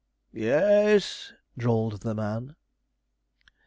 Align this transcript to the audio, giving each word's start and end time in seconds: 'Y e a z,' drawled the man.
'Y 0.33 0.45
e 0.45 0.49
a 0.49 0.99
z,' 0.99 1.33
drawled 1.57 2.01
the 2.01 2.15
man. 2.15 2.55